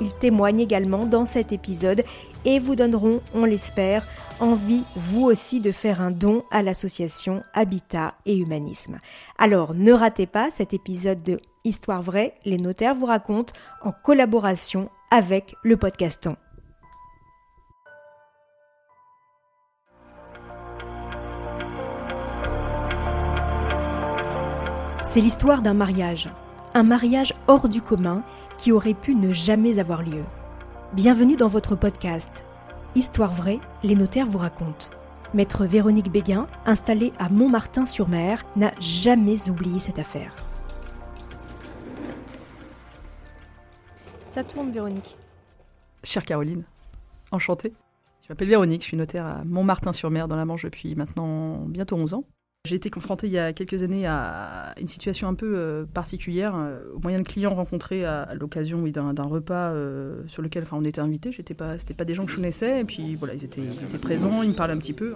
[0.00, 2.04] ils témoignent également dans cet épisode
[2.44, 4.06] et vous donneront, on l'espère,
[4.40, 8.98] envie vous aussi de faire un don à l'association Habitat et Humanisme.
[9.38, 14.88] Alors ne ratez pas cet épisode de Histoire vraie, les notaires vous racontent en collaboration
[15.10, 16.36] avec le podcaston.
[25.02, 26.30] C'est l'histoire d'un mariage,
[26.78, 28.22] un mariage hors du commun
[28.56, 30.22] qui aurait pu ne jamais avoir lieu.
[30.92, 32.44] Bienvenue dans votre podcast.
[32.94, 34.86] Histoire vraie, les notaires vous racontent.
[35.34, 40.36] Maître Véronique Béguin, installée à Montmartin-sur-Mer, n'a jamais oublié cette affaire.
[44.30, 45.16] Ça tourne, Véronique.
[46.04, 46.62] Chère Caroline,
[47.32, 47.74] enchantée.
[48.22, 52.14] Je m'appelle Véronique, je suis notaire à Montmartin-sur-Mer dans la Manche depuis maintenant bientôt 11
[52.14, 52.24] ans.
[52.64, 56.54] J'ai été confrontée il y a quelques années à une situation un peu euh, particulière,
[56.54, 60.84] euh, au moyen de clients rencontrés à, l'occasion d'un repas euh, sur lequel enfin, on
[60.84, 61.32] était invités.
[61.32, 63.62] J'étais pas, c'était pas des gens que je connaissais, et puis voilà, ils étaient,
[64.02, 65.14] présents, ils me parlaient un petit peu.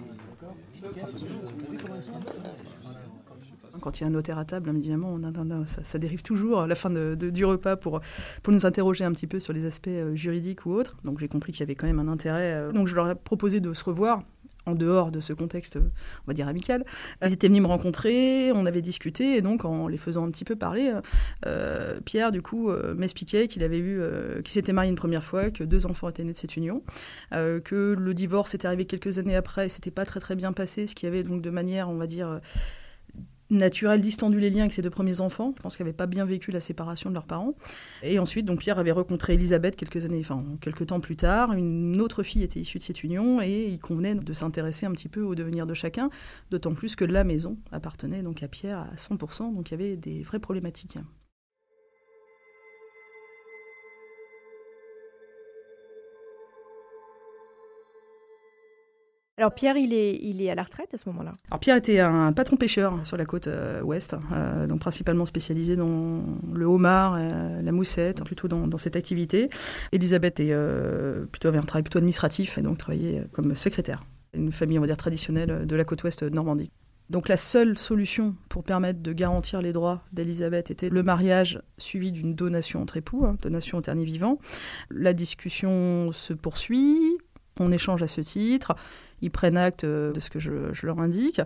[3.80, 5.18] Quand il y a un notaire à table, évidemment,
[5.66, 8.00] ça, dérive toujours à la fin du repas pour
[8.48, 10.96] nous interroger un petit peu sur les aspects juridiques ou autres.
[11.04, 12.72] Donc j'ai compris qu'il y avait quand même un intérêt.
[12.72, 14.22] Donc je leur ai proposé de se revoir
[14.66, 16.84] en dehors de ce contexte, on va dire amical.
[17.24, 20.44] Ils étaient venus me rencontrer, on avait discuté, et donc en les faisant un petit
[20.44, 20.92] peu parler,
[21.46, 25.50] euh, Pierre, du coup, euh, m'expliquait qu'il avait euh, qu'il s'était marié une première fois,
[25.50, 26.82] que deux enfants étaient nés de cette union,
[27.30, 30.86] que le divorce était arrivé quelques années après, et c'était pas très très bien passé,
[30.86, 32.40] ce qui avait donc de manière, on va dire,
[33.52, 35.54] naturel distendu les liens avec ses deux premiers enfants.
[35.56, 37.54] Je pense qu'ils n'avaient pas bien vécu la séparation de leurs parents.
[38.02, 41.52] Et ensuite, donc Pierre avait rencontré Elisabeth quelques années, enfin quelques temps plus tard.
[41.52, 45.08] Une autre fille était issue de cette union et il convenait de s'intéresser un petit
[45.08, 46.10] peu au devenir de chacun,
[46.50, 49.96] d'autant plus que la maison appartenait donc à Pierre à 100%, donc il y avait
[49.96, 50.98] des vraies problématiques.
[59.42, 62.54] Alors Pierre, il est, à la retraite à ce moment-là Alors Pierre était un patron
[62.54, 66.22] pêcheur sur la côte euh, ouest, euh, donc principalement spécialisé dans
[66.54, 69.50] le homard, euh, la moussette, plutôt dans, cette activité.
[69.90, 74.04] Elisabeth avait un travail plutôt administratif et donc travaillait comme secrétaire.
[74.32, 76.70] Une famille, on va dire, traditionnelle de la côte ouest Normandie.
[77.10, 82.12] Donc la seule solution pour permettre de garantir les droits d'Elisabeth était le mariage suivi
[82.12, 84.38] d'une donation entre époux, hein, donation au dernier vivant.
[84.88, 87.18] La discussion se poursuit,
[87.60, 88.76] on échange à ce titre
[89.22, 90.50] ils prennent acte euh, de ce que je,
[90.84, 91.40] leur indique.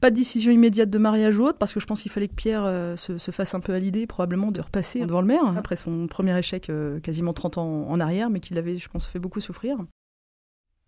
[0.00, 2.34] Pas de décision immédiate de mariage ou autre, parce que je pense qu'il fallait que
[2.34, 5.76] Pierre euh, se, fasse un peu à l'idée, probablement, de repasser devant le maire, après
[5.76, 9.18] son premier échec euh, quasiment 30 ans en arrière, mais qui l'avait, je pense, fait
[9.18, 9.76] beaucoup souffrir.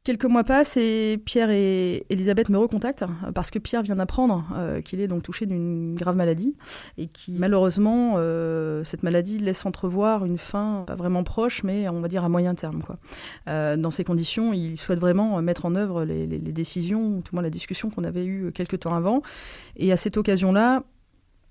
[0.04, 3.04] Quelques mois passent et Pierre et Elisabeth me recontactent
[3.36, 6.56] parce que Pierre vient d'apprendre euh, qu'il est donc touché d'une grave maladie
[6.98, 12.00] et qui malheureusement euh, cette maladie laisse entrevoir une fin pas vraiment proche mais on
[12.00, 12.98] va dire à moyen terme quoi.
[13.48, 17.42] Euh, dans ces conditions, il souhaite vraiment mettre en œuvre les, décisions, tout le moins
[17.42, 19.22] la discussion qu'on avait eue quelques temps avant
[19.76, 20.82] et à cette occasion-là,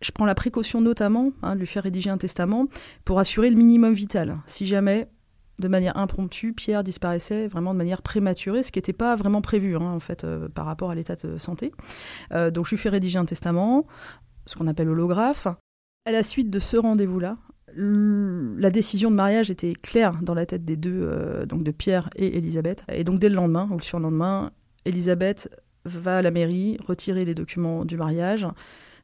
[0.01, 2.67] je prends la précaution notamment hein, de lui faire rédiger un testament
[3.05, 4.39] pour assurer le minimum vital.
[4.45, 5.07] Si jamais
[5.61, 9.77] de manière impromptue, Pierre disparaissait vraiment de manière prématurée, ce qui n'était pas vraiment prévu
[9.77, 11.71] hein, en fait euh, par rapport à l'état de santé.
[12.33, 13.87] Euh, donc je lui fais rédiger un testament,
[14.45, 15.47] ce qu'on appelle holographe.
[16.05, 17.37] À la suite de ce rendez-vous-là,
[17.73, 22.09] la décision de mariage était claire dans la tête des deux, euh, donc de Pierre
[22.17, 22.83] et Elisabeth.
[22.91, 24.51] Et donc dès le lendemain ou le surlendemain,
[24.83, 25.49] Elisabeth
[25.85, 28.45] va à la mairie retirer les documents du mariage.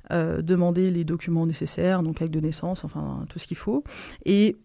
[0.09, 3.83] demander les documents nécessaires, donc acte de naissance, enfin tout ce qu'il faut.
[4.25, 4.57] Et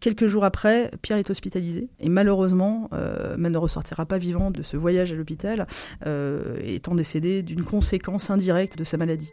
[0.00, 4.76] Quelques jours après, Pierre est hospitalisé et malheureusement, euh, ne ressortira pas vivant de ce
[4.76, 5.66] voyage à l'hôpital,
[6.06, 9.32] euh, étant décédé d'une conséquence indirecte de sa maladie.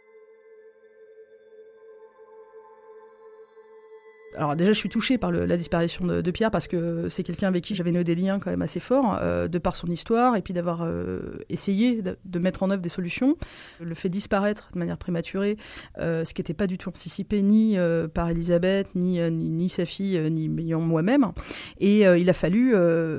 [4.36, 7.64] Alors déjà, je suis touchée par la disparition de, Pierre parce que c'est quelqu'un avec
[7.64, 10.42] qui j'avais noué des liens quand même assez forts, euh, de par son histoire et
[10.42, 13.36] puis d'avoir euh, essayé de, mettre en œuvre des solutions.
[13.80, 15.56] Le fait disparaître de manière prématurée,
[15.98, 17.76] euh, ce qui n'était pas du tout anticipé ni
[18.12, 21.32] par Elisabeth, ni, ni, sa fille, ni moi-même.
[21.80, 22.74] Et il a fallu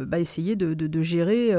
[0.05, 1.51] bah, essayer de, gérer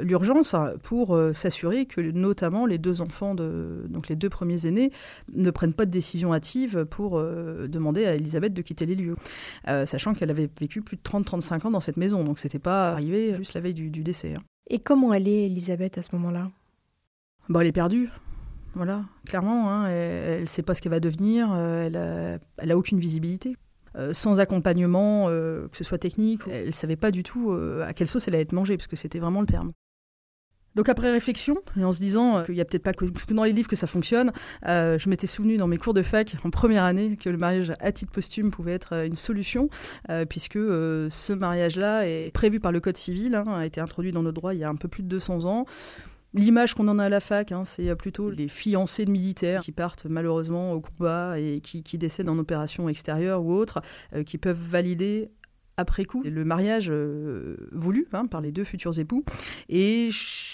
[0.00, 4.90] l'urgence pour s'assurer que notamment les deux enfants, donc les deux premiers aînés,
[5.34, 9.16] ne prennent pas de décision hâtive pour demander à Elisabeth de quitter les lieux.
[9.66, 13.34] sachant qu'elle avait vécu plus de 30-35 ans dans cette maison, donc c'était pas arrivé
[13.36, 14.34] juste la veille du, décès.
[14.36, 14.42] Hein.
[14.68, 16.50] Et comment elle est, Elisabeth, à ce moment-là?
[17.48, 18.10] Bah, Elle est perdue.
[18.76, 22.98] Voilà, clairement, hein, elle ne sait pas ce qu'elle va devenir, euh, elle, a, aucune
[22.98, 23.56] visibilité.
[23.96, 27.94] Euh, sans accompagnement, euh, que ce soit technique, elle ne savait pas du tout à
[27.94, 29.70] quelle sauce elle allait être mangée, parce que c'était vraiment le terme.
[30.76, 33.52] Donc après réflexion, et en se disant qu'il n'y a peut-être pas que dans les
[33.52, 34.30] livres que ça fonctionne,
[34.64, 37.92] je m'étais souvenu dans mes cours de fac en première année que le mariage à
[37.92, 39.68] titre posthume pouvait être une solution,
[40.28, 44.32] puisque ce mariage-là est prévu par le Code civil, hein, a été introduit dans nos
[44.32, 45.64] droits il y a un peu plus de 200 ans.
[46.36, 49.72] L'image qu'on en a à la fac, hein, c'est plutôt les fiancés de militaires qui
[49.72, 53.80] partent malheureusement au combat et qui, décèdent en opération extérieure ou autre,
[54.14, 55.30] euh, qui peuvent valider
[55.76, 59.24] après coup le mariage euh, voulu hein, par les deux futurs époux.
[59.68, 60.10] Et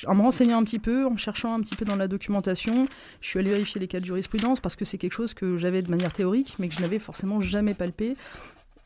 [0.07, 2.87] en me renseignant un petit peu, en cherchant un petit peu dans la documentation,
[3.21, 5.83] je suis allée vérifier les cas de jurisprudence parce que c'est quelque chose que j'avais
[5.83, 8.17] de manière théorique, mais que je n'avais forcément jamais palpé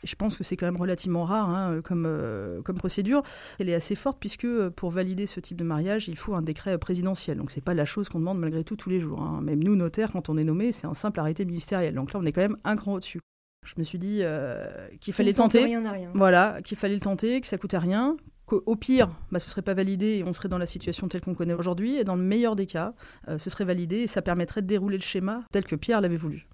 [0.06, 3.22] je pense que c'est quand même relativement rare hein, comme, euh, comme procédure.
[3.58, 6.42] Elle est assez forte puisque euh, pour valider ce type de mariage, il faut un
[6.42, 7.38] décret présidentiel.
[7.38, 9.20] Donc c'est pas la chose qu'on demande malgré tout tous les jours.
[9.20, 9.40] Hein.
[9.42, 11.94] Même nous, notaires, quand on est nommé, c'est un simple arrêté ministériel.
[11.94, 13.20] Donc là, on est quand même un cran au-dessus.
[13.66, 15.64] Je me suis dit euh, qu'il fallait tenter.
[15.64, 16.10] Rien rien.
[16.14, 18.16] Voilà, qu'il fallait le tenter, que ça coûtait rien.
[18.46, 21.34] Qu'au pire, bah, ce serait pas validé et on serait dans la situation telle qu'on
[21.34, 21.96] connaît aujourd'hui.
[21.96, 22.94] Et dans le meilleur des cas,
[23.26, 26.46] ce serait validé et ça permettrait de dérouler le schéma tel que Pierre l'avait voulu.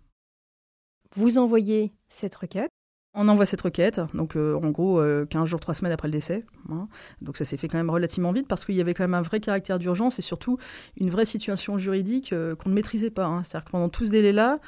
[1.14, 2.70] Vous envoyez cette requête
[3.14, 6.12] on envoie cette requête, donc euh, en gros 15 euh, jours, 3 semaines après le
[6.12, 6.46] décès.
[6.70, 6.88] Hein.
[7.20, 9.22] Donc ça s'est fait quand même relativement vite parce qu'il y avait quand même un
[9.22, 10.56] vrai caractère d'urgence et surtout
[10.96, 13.26] une vraie situation juridique euh, qu'on ne maîtrisait pas.
[13.26, 13.42] Hein.
[13.42, 14.60] C'est-à-dire que pendant tout ce délai-là,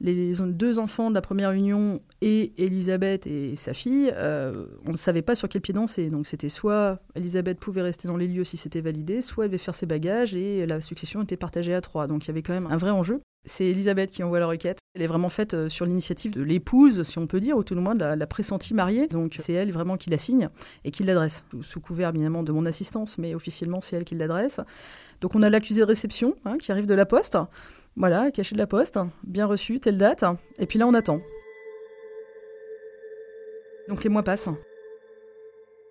[0.00, 5.22] les deux enfants de la première union et Elisabeth et sa fille, on ne savait
[5.22, 6.10] pas sur quel pied danser.
[6.10, 9.58] Donc c'était soit Elisabeth pouvait rester dans les lieux si c'était validé, soit elle devait
[9.58, 12.06] faire ses bagages et la succession était partagée à trois.
[12.06, 13.20] Donc il y avait quand même un vrai enjeu.
[13.46, 14.78] C'est Elisabeth qui envoie la requête.
[14.94, 17.74] Elle est vraiment faite euh, sur l'initiative de l'épouse, si on peut dire, ou tout
[17.74, 19.06] le moins de la, pressentie mariée.
[19.06, 20.50] Donc c'est elle vraiment qui la signe
[20.84, 24.60] et qui l'adresse, sous couvert évidemment de mon assistance, mais officiellement c'est elle qui l'adresse.
[25.22, 27.38] Donc on a l'accusé de réception hein, qui arrive de la poste.
[27.96, 30.24] Voilà, caché de la poste, bien reçu, telle date.
[30.58, 31.20] Et puis là on attend.
[33.88, 34.48] Donc les mois passent.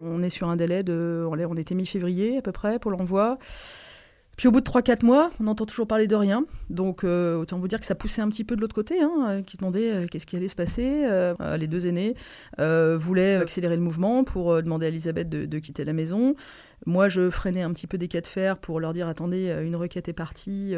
[0.01, 1.28] On est sur un délai de...
[1.28, 3.38] On était mi-février à peu près pour l'envoi.
[4.40, 6.46] Puis au bout de 3-4 mois, on n'entend toujours parler de rien.
[6.69, 9.12] Donc euh, autant vous dire que ça poussait un petit peu de l'autre côté, hein,
[9.28, 11.06] euh, qui demandait euh, qu'est-ce qui allait se passer.
[11.57, 12.16] les deux aînés
[12.57, 16.36] voulaient accélérer le mouvement pour demander à Elisabeth de, quitter la maison.
[16.86, 19.76] Moi, je freinais un petit peu des cas de fer pour leur dire attendez, une
[19.76, 20.74] requête est partie,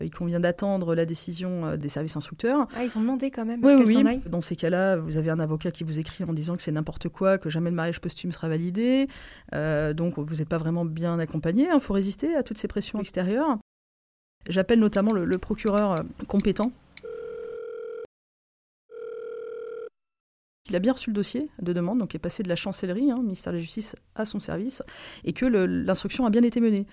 [0.00, 2.66] il convient d'attendre la décision des services instructeurs.
[2.76, 3.60] Ah, ils ont demandé quand même.
[3.62, 4.20] Oui, oui.
[4.26, 7.08] Dans ces cas-là, vous avez un avocat qui vous écrit en disant que c'est n'importe
[7.08, 9.08] quoi, que jamais le mariage posthume sera validé.
[9.52, 11.64] donc, vous n'êtes pas vraiment bien accompagné.
[11.64, 13.58] Il hein, faut résister à toutes ces pressions extérieures.
[14.48, 16.72] J'appelle notamment le procureur compétent
[20.70, 23.18] Il a bien reçu le dossier de demande, donc est passé de la chancellerie, hein,
[23.20, 24.82] ministère de la Justice, à son service,
[25.24, 26.86] et que l'instruction a bien été menée.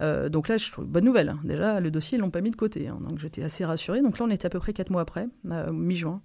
[0.00, 1.30] Euh, donc là, je trouve bonne nouvelle.
[1.30, 1.40] Hein.
[1.42, 2.86] Déjà, le dossier, ils l'ont pas mis de côté.
[2.86, 2.98] Hein.
[3.00, 4.00] donc j'étais assez rassurée.
[4.00, 6.22] Donc là, on était à peu près quatre mois après, euh, mi-juin.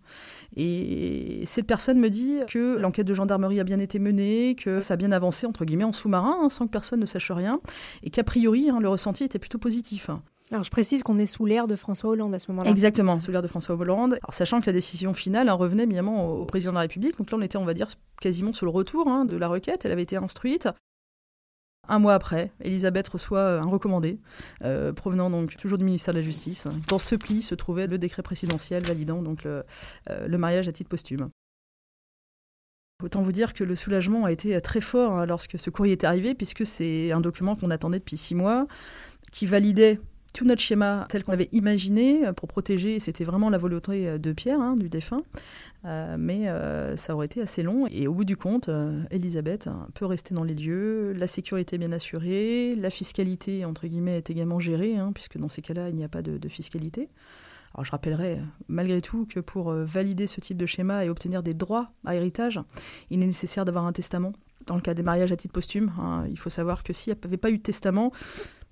[0.56, 4.94] Et cette personne me dit que l'enquête de gendarmerie a bien été menée, que ça
[4.94, 7.62] a bien avancé, entre guillemets, en sous-marin, sans que personne ne sache rien,
[8.03, 10.12] et qu'a priori, le ressenti était plutôt positif.
[10.51, 12.69] Alors je précise qu'on est sous l'ère de François Hollande à ce moment-là.
[12.69, 14.18] Exactement, sous l'ère de François Hollande.
[14.21, 17.31] Alors sachant que la décision finale hein, revenait évidemment au, président de la République, donc
[17.31, 17.88] là on était, on va dire,
[18.19, 19.86] quasiment sur le retour hein, de la requête.
[19.86, 20.67] Elle avait été instruite.
[21.88, 24.20] Un mois après, Elisabeth reçoit un recommandé
[24.63, 26.67] euh, provenant donc toujours du ministère de la Justice.
[26.89, 29.63] Dans ce pli se trouvait le décret présidentiel validant donc le,
[30.10, 31.29] euh, mariage à titre posthume.
[33.01, 36.03] Autant vous dire que le soulagement a été très fort hein, lorsque ce courrier est
[36.03, 38.67] arrivé, puisque c'est un document qu'on attendait depuis six mois,
[39.31, 40.00] qui validait
[40.34, 44.18] tout notre schéma tel qu'on avait imaginé euh, pour protéger, c'était vraiment la volonté euh,
[44.18, 45.24] de Pierre, hein, du défunt,
[45.86, 46.48] euh, mais
[46.96, 47.88] ça aurait été assez long.
[47.88, 48.70] Et au bout du compte,
[49.10, 53.88] Elisabeth hein, peut rester dans les lieux, la sécurité est bien assurée, la fiscalité, entre
[53.88, 57.10] guillemets, est également gérée, hein, puisque dans ces cas-là, il n'y a pas de, fiscalité.
[57.74, 61.54] Alors je rappellerai malgré tout que pour valider ce type de schéma et obtenir des
[61.54, 62.60] droits à héritage,
[63.10, 64.34] il est nécessaire d'avoir un testament.
[64.68, 65.92] Dans le cas des mariages à titre posthume,
[66.30, 68.12] il faut savoir que s'il n'y avait pas eu de testament,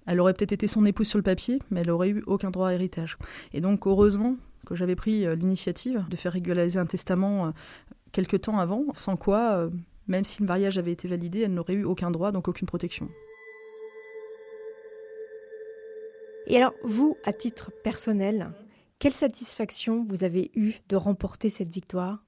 [0.10, 2.70] elle aurait peut-être été son épouse sur le papier, mais elle aurait eu aucun droit
[2.70, 3.18] à héritage.
[3.54, 7.52] Et donc, heureusement que j'avais pris euh, l'initiative de faire régulariser un testament euh,
[8.12, 9.70] quelques temps avant, sans quoi, euh,
[10.08, 13.08] même si le mariage avait été validé, elle n'aurait eu aucun droit, donc aucune protection.
[16.48, 18.52] Et alors, vous, à titre personnel,
[18.98, 22.24] quelle satisfaction vous avez eue de remporter cette victoire?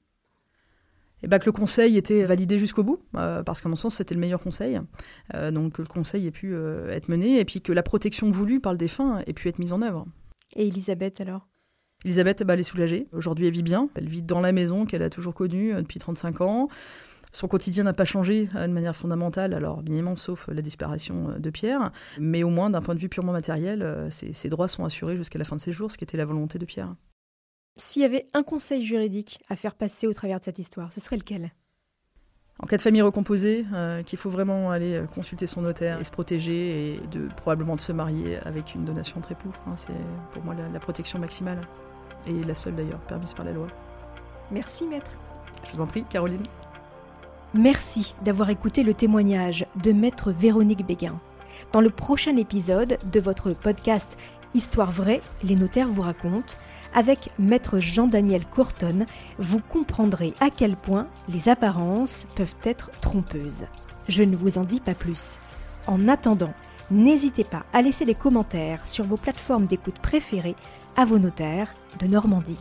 [1.23, 4.21] Et bah, que le conseil était validé jusqu'au bout, parce qu'à mon sens, c'était le
[4.21, 4.79] meilleur conseil.
[5.51, 6.55] donc que le conseil ait pu
[6.89, 9.71] être mené, et puis que la protection voulue par le défunt ait pu être mise
[9.71, 10.05] en œuvre.
[10.55, 11.47] Et Elisabeth alors?
[12.03, 13.07] Elisabeth, bah, elle est soulagée.
[13.11, 13.89] Aujourd'hui, elle vit bien.
[13.95, 16.67] Elle vit dans la maison qu'elle a toujours connue euh, depuis 35 ans.
[17.31, 21.39] Son quotidien n'a pas changé euh, de manière fondamentale, alors minimum sauf la disparition euh,
[21.39, 21.91] de Pierre.
[22.19, 25.45] Mais au moins, d'un point de vue purement matériel, ses, droits sont assurés jusqu'à la
[25.45, 26.95] fin de ses jours, ce qui était la volonté de Pierre.
[27.77, 30.99] S'il y avait un conseil juridique à faire passer au travers de cette histoire, ce
[30.99, 31.51] serait lequel?
[32.59, 33.65] En cas de famille recomposée,
[34.05, 37.91] qu'il faut vraiment aller consulter son notaire et se protéger et de probablement de se
[37.91, 39.51] marier avec une donation entre époux.
[39.65, 39.93] Hein, c'est
[40.31, 41.61] pour moi la protection maximale
[42.27, 43.67] et la seule d'ailleurs permise par la loi.
[44.51, 45.11] Merci maître.
[45.65, 46.43] Je vous en prie, Caroline.
[47.55, 51.19] Merci d'avoir écouté le témoignage de maître Véronique Béguin.
[51.71, 54.17] Dans le prochain épisode de votre podcast
[54.53, 56.55] Histoire vraie, les notaires vous racontent,
[56.93, 59.05] avec maître Jean-Daniel Courton,
[59.37, 63.63] vous comprendrez à quel point les apparences peuvent être trompeuses.
[64.09, 65.37] Je ne vous en dis pas plus.
[65.87, 66.53] En attendant,
[66.89, 70.55] n'hésitez pas à laisser des commentaires sur vos plateformes d'écoute préférées
[70.97, 72.59] à vos notaires de Normandie.